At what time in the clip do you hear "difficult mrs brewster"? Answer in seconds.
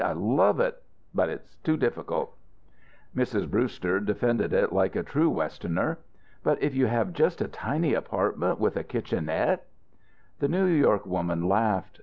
1.77-3.99